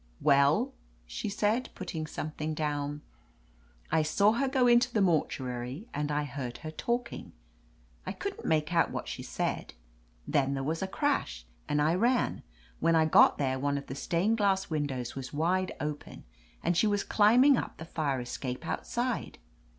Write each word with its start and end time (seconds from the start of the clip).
Well?" 0.19 0.73
she 1.05 1.29
said, 1.29 1.69
putting 1.75 2.07
something 2.07 2.55
down. 2.55 3.03
1 3.91 4.03
saw 4.05 4.31
her 4.31 4.47
go 4.47 4.65
into 4.65 4.91
the 4.91 4.99
mortuary, 4.99 5.89
and 5.93 6.11
I 6.11 6.23
heard 6.23 6.57
her 6.65 6.71
talking; 6.71 7.33
I 8.03 8.11
couldn't 8.11 8.43
make 8.47 8.73
out 8.73 8.89
what 8.89 9.07
she 9.07 9.21
said. 9.21 9.75
Then 10.27 10.55
there 10.55 10.63
was 10.63 10.81
a 10.81 10.87
crash, 10.87 11.45
and 11.69 11.79
I 11.79 11.93
ran. 11.93 12.41
When 12.79 12.95
I 12.95 13.05
got 13.05 13.37
there 13.37 13.59
one 13.59 13.77
of 13.77 13.85
the 13.85 13.93
stained 13.93 14.39
glass 14.39 14.71
win 14.71 14.87
dows 14.87 15.13
was 15.15 15.33
wide 15.33 15.71
open, 15.79 16.23
and 16.63 16.75
she 16.75 16.87
was 16.87 17.03
climbing 17.03 17.55
up 17.55 17.77
the 17.77 17.85
fire 17.85 18.19
escape 18.19 18.65
outside. 18.65 19.37